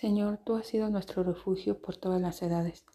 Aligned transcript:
Señor, 0.00 0.38
tú 0.42 0.54
has 0.54 0.66
sido 0.66 0.88
nuestro 0.88 1.22
refugio 1.24 1.82
por 1.82 1.94
todas 1.94 2.22
las 2.22 2.40
edades, 2.40 2.86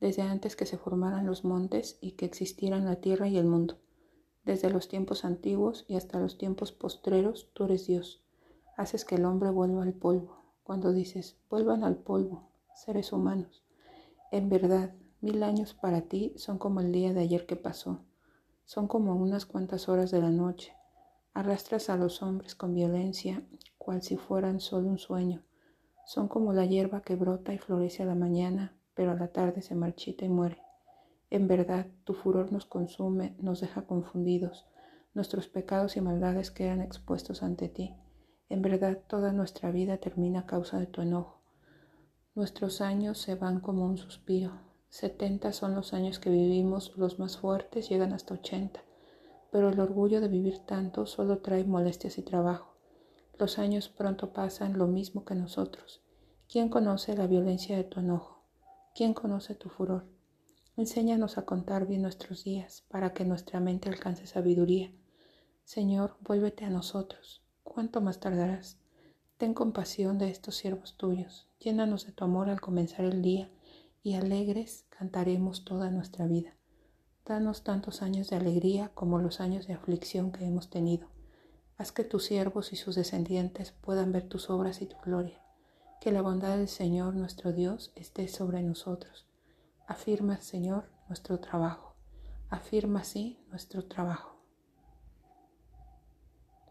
desde 0.00 0.20
antes 0.20 0.54
que 0.54 0.66
se 0.66 0.76
formaran 0.76 1.24
los 1.24 1.46
montes 1.46 1.96
y 2.02 2.12
que 2.12 2.26
existieran 2.26 2.84
la 2.84 2.96
tierra 2.96 3.26
y 3.26 3.38
el 3.38 3.46
mundo. 3.46 3.78
Desde 4.44 4.68
los 4.68 4.86
tiempos 4.86 5.24
antiguos 5.24 5.86
y 5.88 5.96
hasta 5.96 6.18
los 6.20 6.36
tiempos 6.36 6.70
postreros, 6.70 7.48
tú 7.54 7.64
eres 7.64 7.86
Dios. 7.86 8.22
Haces 8.76 9.06
que 9.06 9.14
el 9.14 9.24
hombre 9.24 9.48
vuelva 9.48 9.82
al 9.82 9.94
polvo. 9.94 10.42
Cuando 10.62 10.92
dices, 10.92 11.38
vuelvan 11.48 11.84
al 11.84 11.96
polvo, 11.96 12.50
seres 12.74 13.14
humanos. 13.14 13.64
En 14.30 14.50
verdad, 14.50 14.94
mil 15.22 15.42
años 15.44 15.72
para 15.72 16.02
ti 16.02 16.34
son 16.36 16.58
como 16.58 16.80
el 16.80 16.92
día 16.92 17.14
de 17.14 17.20
ayer 17.20 17.46
que 17.46 17.56
pasó. 17.56 18.04
Son 18.66 18.88
como 18.88 19.16
unas 19.16 19.46
cuantas 19.46 19.88
horas 19.88 20.10
de 20.10 20.20
la 20.20 20.30
noche. 20.30 20.74
Arrastras 21.32 21.88
a 21.88 21.96
los 21.96 22.20
hombres 22.22 22.54
con 22.54 22.74
violencia, 22.74 23.42
cual 23.78 24.02
si 24.02 24.18
fueran 24.18 24.60
solo 24.60 24.90
un 24.90 24.98
sueño. 24.98 25.42
Son 26.04 26.28
como 26.28 26.52
la 26.52 26.66
hierba 26.66 27.02
que 27.02 27.16
brota 27.16 27.54
y 27.54 27.58
florece 27.58 28.02
a 28.02 28.06
la 28.06 28.14
mañana, 28.14 28.76
pero 28.94 29.12
a 29.12 29.14
la 29.14 29.28
tarde 29.28 29.62
se 29.62 29.74
marchita 29.74 30.24
y 30.24 30.28
muere. 30.28 30.62
En 31.30 31.48
verdad, 31.48 31.86
tu 32.04 32.14
furor 32.14 32.52
nos 32.52 32.66
consume, 32.66 33.36
nos 33.38 33.60
deja 33.60 33.86
confundidos, 33.86 34.66
nuestros 35.14 35.48
pecados 35.48 35.96
y 35.96 36.00
maldades 36.00 36.50
quedan 36.50 36.80
expuestos 36.80 37.42
ante 37.42 37.68
ti. 37.68 37.94
En 38.48 38.60
verdad, 38.60 38.98
toda 39.06 39.32
nuestra 39.32 39.70
vida 39.70 39.96
termina 39.96 40.40
a 40.40 40.46
causa 40.46 40.78
de 40.78 40.86
tu 40.86 41.00
enojo. 41.00 41.40
Nuestros 42.34 42.80
años 42.80 43.18
se 43.18 43.34
van 43.34 43.60
como 43.60 43.84
un 43.84 43.96
suspiro. 43.96 44.52
Setenta 44.88 45.52
son 45.52 45.74
los 45.74 45.94
años 45.94 46.18
que 46.18 46.28
vivimos, 46.28 46.92
los 46.96 47.18
más 47.18 47.38
fuertes 47.38 47.88
llegan 47.88 48.12
hasta 48.12 48.34
ochenta, 48.34 48.80
pero 49.50 49.70
el 49.70 49.80
orgullo 49.80 50.20
de 50.20 50.28
vivir 50.28 50.58
tanto 50.66 51.06
solo 51.06 51.38
trae 51.38 51.64
molestias 51.64 52.18
y 52.18 52.22
trabajo. 52.22 52.71
Los 53.42 53.58
años 53.58 53.88
pronto 53.88 54.32
pasan 54.32 54.78
lo 54.78 54.86
mismo 54.86 55.24
que 55.24 55.34
nosotros. 55.34 56.00
¿Quién 56.48 56.68
conoce 56.68 57.16
la 57.16 57.26
violencia 57.26 57.76
de 57.76 57.82
tu 57.82 57.98
enojo? 57.98 58.44
¿Quién 58.94 59.14
conoce 59.14 59.56
tu 59.56 59.68
furor? 59.68 60.06
Enséñanos 60.76 61.38
a 61.38 61.44
contar 61.44 61.88
bien 61.88 62.02
nuestros 62.02 62.44
días 62.44 62.84
para 62.88 63.12
que 63.12 63.24
nuestra 63.24 63.58
mente 63.58 63.88
alcance 63.88 64.28
sabiduría. 64.28 64.92
Señor, 65.64 66.16
vuélvete 66.20 66.64
a 66.64 66.70
nosotros. 66.70 67.42
¿Cuánto 67.64 68.00
más 68.00 68.20
tardarás? 68.20 68.78
Ten 69.38 69.54
compasión 69.54 70.18
de 70.18 70.30
estos 70.30 70.54
siervos 70.54 70.96
tuyos. 70.96 71.48
Llénanos 71.58 72.06
de 72.06 72.12
tu 72.12 72.22
amor 72.22 72.48
al 72.48 72.60
comenzar 72.60 73.06
el 73.06 73.22
día 73.22 73.50
y 74.04 74.14
alegres 74.14 74.86
cantaremos 74.88 75.64
toda 75.64 75.90
nuestra 75.90 76.28
vida. 76.28 76.54
Danos 77.26 77.64
tantos 77.64 78.02
años 78.02 78.30
de 78.30 78.36
alegría 78.36 78.92
como 78.94 79.18
los 79.18 79.40
años 79.40 79.66
de 79.66 79.74
aflicción 79.74 80.30
que 80.30 80.44
hemos 80.44 80.70
tenido. 80.70 81.08
Haz 81.82 81.90
que 81.90 82.04
tus 82.04 82.26
siervos 82.26 82.72
y 82.72 82.76
sus 82.76 82.94
descendientes 82.94 83.72
puedan 83.72 84.12
ver 84.12 84.28
tus 84.28 84.50
obras 84.50 84.82
y 84.82 84.86
tu 84.86 84.96
gloria. 85.04 85.42
Que 86.00 86.12
la 86.12 86.22
bondad 86.22 86.56
del 86.56 86.68
Señor 86.68 87.16
nuestro 87.16 87.52
Dios 87.52 87.90
esté 87.96 88.28
sobre 88.28 88.62
nosotros 88.62 89.26
Afirma, 89.88 90.40
Señor, 90.40 90.84
nuestro 91.08 91.40
trabajo. 91.40 91.96
Afirma, 92.50 93.02
sí, 93.02 93.44
nuestro 93.50 93.86
trabajo. 93.86 94.41